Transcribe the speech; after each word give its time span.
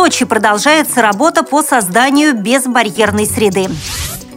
Сочи 0.00 0.24
продолжается 0.24 1.02
работа 1.02 1.42
по 1.42 1.62
созданию 1.62 2.34
безбарьерной 2.34 3.26
среды. 3.26 3.66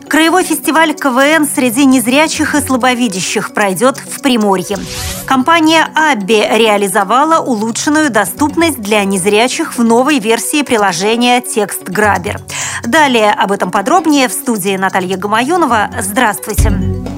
Краевой 0.09 0.43
фестиваль 0.43 0.93
КВН 0.93 1.47
среди 1.47 1.86
незрячих 1.86 2.54
и 2.54 2.59
слабовидящих 2.59 3.54
пройдет 3.54 3.97
в 3.97 4.21
Приморье. 4.21 4.77
Компания 5.25 5.88
«Абби» 5.95 6.45
реализовала 6.52 7.41
улучшенную 7.41 8.09
доступность 8.09 8.81
для 8.81 9.05
незрячих 9.05 9.77
в 9.77 9.84
новой 9.86 10.20
версии 10.20 10.63
приложения 10.63 11.39
«Текст 11.39 11.84
Грабер». 11.84 12.41
Далее 12.84 13.32
об 13.32 13.54
этом 13.54 13.71
подробнее 13.71 14.27
в 14.27 14.34
студии 14.34 14.75
Наталья 14.75 15.16
Гамаюнова. 15.16 15.91
Здравствуйте! 16.02 17.12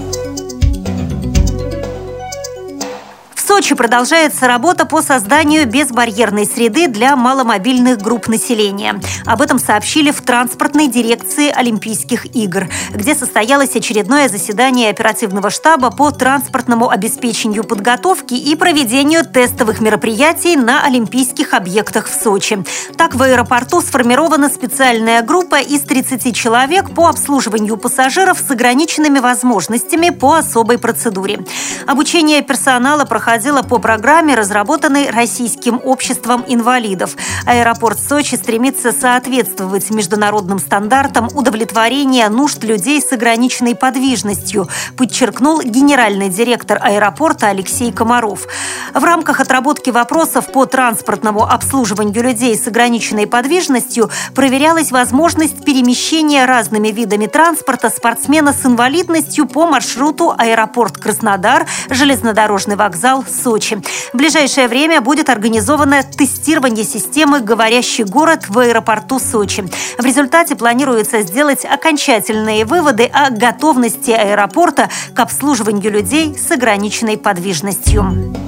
Сочи 3.56 3.74
продолжается 3.74 4.48
работа 4.48 4.86
по 4.86 5.02
созданию 5.02 5.66
безбарьерной 5.66 6.46
среды 6.46 6.90
для 6.90 7.16
маломобильных 7.16 8.00
групп 8.00 8.28
населения. 8.28 9.00
Об 9.26 9.42
этом 9.42 9.60
сообщили 9.60 10.12
в 10.12 10.20
транспортной 10.20 10.90
дирекции 10.90 11.54
Олимпийских 11.56 12.36
игр, 12.36 12.68
где 12.92 13.16
состоялось 13.16 13.74
очередное 13.78 14.28
заседание 14.28 14.90
оперативного 14.90 15.50
штаба 15.50 15.90
по 15.90 16.12
транспортному 16.12 16.90
обеспечению 16.90 17.64
подготовки 17.64 18.34
и 18.34 18.54
проведению 18.58 19.24
тестовых 19.24 19.80
мероприятий 19.80 20.58
на 20.58 20.84
олимпийских 20.84 21.54
объектах 21.54 22.10
в 22.10 22.14
Сочи. 22.14 22.62
Так, 22.98 23.16
в 23.16 23.22
аэропорту 23.22 23.80
сформирована 23.80 24.50
специальная 24.50 25.22
группа 25.22 25.62
из 25.62 25.80
30 25.84 26.36
человек 26.36 26.94
по 26.94 27.08
обслуживанию 27.08 27.78
пассажиров 27.78 28.38
с 28.46 28.52
ограниченными 28.52 29.20
возможностями 29.20 30.10
по 30.10 30.34
особой 30.34 30.78
процедуре. 30.78 31.40
Обучение 31.88 32.42
персонала 32.42 33.06
проходило 33.06 33.45
проходила 33.46 33.62
по 33.62 33.78
программе, 33.78 34.34
разработанной 34.34 35.12
Российским 35.12 35.80
обществом 35.84 36.44
инвалидов. 36.48 37.16
Аэропорт 37.46 38.00
Сочи 38.00 38.34
стремится 38.34 38.92
соответствовать 38.92 39.92
международным 39.92 40.58
стандартам 40.58 41.30
удовлетворения 41.32 42.28
нужд 42.30 42.64
людей 42.64 43.00
с 43.00 43.12
ограниченной 43.12 43.76
подвижностью, 43.76 44.68
подчеркнул 44.98 45.62
генеральный 45.62 46.30
директор 46.30 46.80
аэропорта 46.82 47.50
Алексей 47.50 47.92
Комаров. 47.92 48.48
В 48.96 49.04
рамках 49.04 49.40
отработки 49.40 49.92
вопросов 49.92 50.52
по 50.52 50.66
транспортному 50.66 51.44
обслуживанию 51.44 52.24
людей 52.24 52.58
с 52.58 52.66
ограниченной 52.68 53.28
подвижностью 53.28 54.10
проверялась 54.34 54.92
возможность 54.92 55.64
перемещения 55.64 56.46
разными 56.46 56.88
видами 56.88 57.28
транспорта 57.28 57.92
спортсмена 57.92 58.54
с 58.54 58.66
инвалидностью 58.66 59.46
по 59.46 59.68
маршруту 59.68 60.34
аэропорт 60.36 60.98
Краснодар, 60.98 61.68
железнодорожный 61.92 62.76
вокзал 62.76 63.24
Сочи. 63.36 63.82
В 64.14 64.18
ближайшее 64.18 64.68
время 64.68 65.02
будет 65.02 65.30
организовано 65.30 66.04
тестирование 66.04 66.86
системы 66.86 67.40
«Говорящий 67.42 68.04
город» 68.04 68.46
в 68.48 68.58
аэропорту 68.60 69.20
Сочи. 69.20 69.66
В 69.98 70.06
результате 70.06 70.56
планируется 70.56 71.22
сделать 71.22 71.66
окончательные 71.66 72.66
выводы 72.66 73.06
о 73.06 73.30
готовности 73.30 74.12
аэропорта 74.12 74.90
к 75.14 75.20
обслуживанию 75.20 75.92
людей 75.92 76.38
с 76.38 76.52
ограниченной 76.52 77.18
подвижностью. 77.18 78.45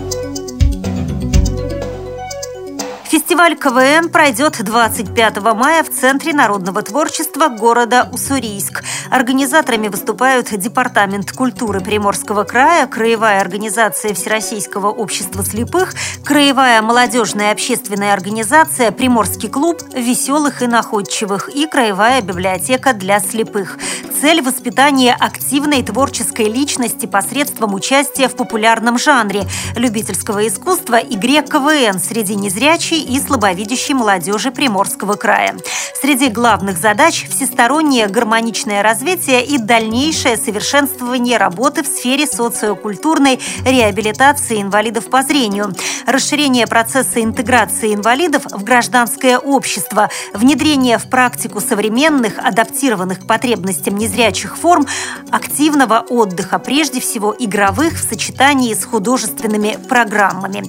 Фестиваль 3.28 3.58
КВН 3.58 4.08
пройдет 4.08 4.64
25 4.64 5.42
мая 5.54 5.84
в 5.84 5.90
Центре 5.90 6.32
народного 6.32 6.82
творчества 6.82 7.50
города 7.50 8.08
Уссурийск. 8.14 8.86
Организаторами 9.12 9.90
выступают 9.90 10.58
Департамент 10.58 11.34
культуры 11.34 11.82
Приморского 11.82 12.46
края, 12.46 12.88
Краевая 12.88 13.42
организация 13.42 14.14
Всероссийского 14.14 14.92
общества 14.92 15.44
слепых, 15.44 15.94
Краевая 16.24 16.82
молодежная 16.82 17.52
общественная 17.52 18.14
организация 18.14 18.94
Приморский 18.94 19.50
клуб 19.50 19.82
веселых 19.94 20.62
и 20.62 20.68
находчивых 20.68 21.50
и 21.54 21.68
Краевая 21.68 22.22
библиотека 22.22 22.94
для 22.94 23.20
слепых. 23.20 23.78
Цель– 24.20 24.42
воспитание 24.44 25.14
активной 25.14 25.84
творческой 25.84 26.46
личности 26.50 27.06
посредством 27.06 27.76
участия 27.76 28.28
в 28.28 28.36
популярном 28.36 28.98
жанре 28.98 29.44
любительского 29.76 30.48
искусства 30.48 30.96
игре 30.96 31.44
КВН 31.44 32.00
среди 32.00 32.36
незрячей 32.36 33.00
и 33.00 33.20
слабовидящей 33.20 33.94
молодежи 33.94 34.50
Приморского 34.50 35.14
края. 35.14 35.56
Среди 36.02 36.30
главных 36.30 36.80
задач– 36.80 37.28
всестороннее 37.30 38.08
гармоничное 38.08 38.82
развитие 38.82 39.46
и 39.46 39.60
дальнейшее 39.60 40.36
совершенствование 40.38 41.38
работы 41.38 41.84
в 41.84 41.88
сфере 41.88 42.26
социокультурной 42.26 43.40
реабилитации 43.66 44.64
инвалидов 44.64 45.12
по 45.12 45.22
зрению, 45.22 45.76
расширение 46.08 46.66
процесса 46.66 47.22
интеграции 47.22 47.94
инвалидов 47.94 48.46
в 48.50 48.64
гражданское 48.64 49.38
общество, 49.38 50.10
внедрение 50.34 50.98
в 50.98 51.08
практику 51.08 51.62
современных, 51.62 52.40
адаптированных 52.40 53.20
к 53.20 53.28
потребностям 53.28 53.96
незрячих 53.96 54.07
незрячих 54.08 54.58
форм 54.58 54.88
активного 55.32 56.06
отдыха, 56.10 56.60
прежде 56.60 57.02
всего 57.02 57.36
игровых 57.38 57.96
в 57.96 58.10
сочетании 58.10 58.74
с 58.74 58.86
художественными 58.86 59.78
программами. 59.90 60.64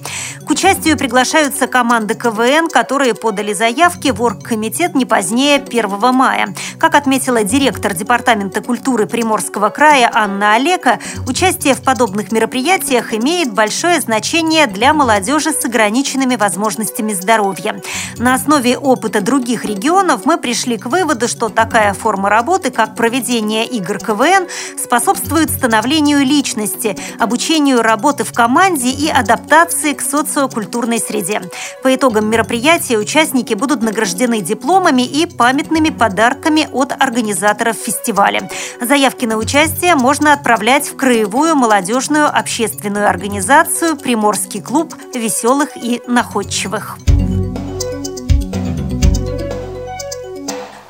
К 0.44 0.50
участию 0.50 0.98
приглашаются 0.98 1.66
команды 1.66 2.14
КВН, 2.14 2.68
которые 2.68 3.14
подали 3.14 3.52
заявки 3.52 4.08
в 4.08 4.22
оргкомитет 4.22 4.94
не 4.94 5.04
позднее 5.04 5.56
1 5.56 6.14
мая. 6.14 6.54
Как 6.78 6.94
отметила 6.94 7.44
директор 7.44 7.94
Департамента 7.94 8.60
культуры 8.60 9.06
Приморского 9.06 9.68
края 9.68 10.10
Анна 10.12 10.54
Олека, 10.54 10.98
участие 11.26 11.74
в 11.74 11.82
подобных 11.82 12.32
мероприятиях 12.32 13.14
имеет 13.14 13.52
большое 13.52 14.00
значение 14.00 14.66
для 14.66 14.92
молодежи 14.92 15.52
с 15.52 15.64
ограниченными 15.64 16.34
возможностями 16.34 17.12
здоровья. 17.12 17.80
На 18.16 18.34
основе 18.34 18.76
опыта 18.76 19.20
других 19.20 19.64
регионов 19.64 20.22
мы 20.24 20.38
пришли 20.38 20.76
к 20.76 20.86
выводу, 20.86 21.28
что 21.28 21.48
такая 21.48 21.94
форма 21.94 22.28
работы, 22.28 22.70
как 22.70 22.96
проведение 22.96 23.27
проведение 23.28 23.66
игр 23.66 23.98
КВН 23.98 24.48
способствует 24.82 25.50
становлению 25.50 26.20
личности, 26.20 26.96
обучению 27.18 27.82
работы 27.82 28.24
в 28.24 28.32
команде 28.32 28.88
и 28.88 29.06
адаптации 29.08 29.92
к 29.92 30.00
социокультурной 30.00 30.98
среде. 30.98 31.42
По 31.82 31.94
итогам 31.94 32.30
мероприятия 32.30 32.96
участники 32.96 33.52
будут 33.52 33.82
награждены 33.82 34.40
дипломами 34.40 35.02
и 35.02 35.26
памятными 35.26 35.90
подарками 35.90 36.68
от 36.72 36.92
организаторов 36.98 37.76
фестиваля. 37.76 38.48
Заявки 38.80 39.26
на 39.26 39.36
участие 39.36 39.94
можно 39.94 40.32
отправлять 40.32 40.88
в 40.88 40.96
Краевую 40.96 41.54
молодежную 41.54 42.34
общественную 42.34 43.10
организацию 43.10 43.96
«Приморский 43.96 44.62
клуб 44.62 44.94
веселых 45.14 45.76
и 45.76 46.00
находчивых». 46.06 46.96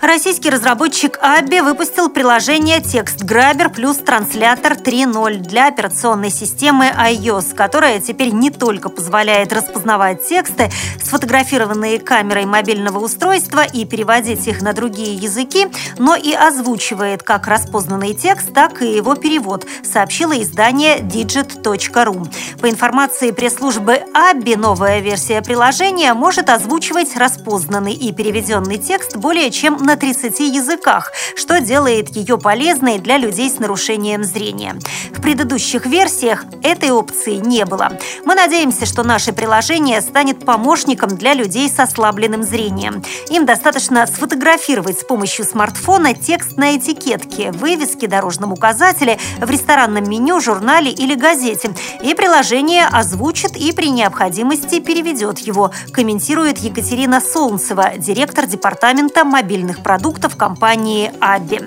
Российский 0.08 0.48
разработчик 0.48 1.18
Abby 1.22 1.62
выпустил 1.62 2.08
приложение 2.08 2.80
Текст 2.80 3.24
Грабер 3.24 3.68
плюс 3.68 3.98
транслятор 3.98 4.72
3.0 4.72 5.36
для 5.40 5.68
операционной 5.68 6.30
системы 6.30 6.86
iOS, 6.86 7.54
которая 7.54 8.00
теперь 8.00 8.30
не 8.30 8.48
только 8.48 8.88
позволяет 8.88 9.52
распознавать 9.52 10.26
тексты, 10.26 10.70
сфотографированные 11.04 12.00
камерой 12.00 12.46
мобильного 12.46 13.00
устройства 13.00 13.66
и 13.66 13.84
переводить 13.84 14.48
их 14.48 14.62
на 14.62 14.72
другие 14.72 15.14
языки, 15.14 15.68
но 15.98 16.16
и 16.16 16.32
озвучивает 16.32 17.22
как 17.22 17.46
распознанный 17.46 18.14
текст, 18.14 18.54
так 18.54 18.80
и 18.80 18.90
его 18.96 19.14
перевод, 19.14 19.66
сообщило 19.84 20.40
издание 20.40 21.00
digit.ru. 21.00 22.32
По 22.62 22.70
информации 22.70 23.30
пресс-службы 23.30 24.04
Abby, 24.14 24.56
новая 24.56 25.00
версия 25.00 25.42
приложения 25.42 26.14
может 26.14 26.48
озвучивать 26.48 27.14
распознанный 27.14 27.92
и 27.92 28.10
переведенный 28.10 28.78
текст 28.78 29.14
более 29.14 29.50
чем 29.50 29.76
на 29.76 29.97
30 29.98 30.40
языках, 30.40 31.12
что 31.36 31.60
делает 31.60 32.16
ее 32.16 32.38
полезной 32.38 32.98
для 32.98 33.18
людей 33.18 33.50
с 33.50 33.58
нарушением 33.58 34.24
зрения. 34.24 34.76
В 35.12 35.20
предыдущих 35.20 35.86
версиях 35.86 36.44
этой 36.62 36.90
опции 36.90 37.34
не 37.34 37.64
было. 37.64 37.92
Мы 38.24 38.34
надеемся, 38.34 38.86
что 38.86 39.02
наше 39.02 39.32
приложение 39.32 40.00
станет 40.00 40.44
помощником 40.44 41.10
для 41.16 41.34
людей 41.34 41.68
с 41.68 41.78
ослабленным 41.78 42.42
зрением. 42.42 43.02
Им 43.30 43.44
достаточно 43.44 44.06
сфотографировать 44.06 45.00
с 45.00 45.04
помощью 45.04 45.44
смартфона 45.44 46.14
текст 46.14 46.56
на 46.56 46.76
этикетке, 46.76 47.52
вывеске, 47.52 48.06
дорожном 48.06 48.52
указателе, 48.52 49.18
в 49.38 49.50
ресторанном 49.50 50.08
меню, 50.08 50.40
журнале 50.40 50.90
или 50.90 51.14
газете. 51.14 51.70
И 52.02 52.14
приложение 52.14 52.86
озвучит 52.86 53.56
и 53.56 53.72
при 53.72 53.90
необходимости 53.90 54.80
переведет 54.80 55.38
его, 55.38 55.72
комментирует 55.92 56.58
Екатерина 56.58 57.20
Солнцева, 57.20 57.92
директор 57.98 58.46
департамента 58.46 59.24
мобильных 59.24 59.82
продуктов 59.88 60.36
компании 60.36 61.10
«Аби». 61.18 61.62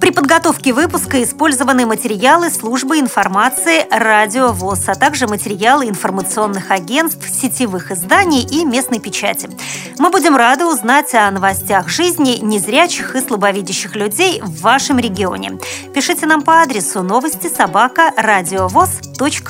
При 0.00 0.12
подготовке 0.12 0.72
выпуска 0.72 1.22
использованы 1.22 1.84
материалы 1.84 2.48
службы 2.48 3.00
информации 3.00 3.86
«Радио 3.90 4.50
ВОЗ», 4.52 4.84
а 4.86 4.94
также 4.94 5.26
материалы 5.26 5.90
информационных 5.90 6.70
агентств, 6.70 7.28
сетевых 7.28 7.92
изданий 7.92 8.40
и 8.40 8.64
местной 8.64 8.98
печати. 8.98 9.50
Мы 9.98 10.08
будем 10.08 10.36
рады 10.36 10.64
узнать 10.64 11.14
о 11.14 11.30
новостях 11.30 11.90
жизни 11.90 12.38
незрячих 12.40 13.14
и 13.14 13.20
слабовидящих 13.20 13.94
людей 13.94 14.40
в 14.40 14.62
вашем 14.62 14.98
регионе. 14.98 15.58
Пишите 15.92 16.24
нам 16.24 16.40
по 16.40 16.62
адресу 16.62 17.02
новости 17.02 17.48
собака 17.54 18.10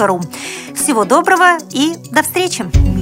ру. 0.00 0.20
Всего 0.74 1.04
доброго 1.04 1.58
и 1.70 1.94
до 2.10 2.24
встречи! 2.24 2.97